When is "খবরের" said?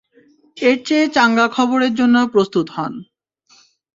1.47-1.93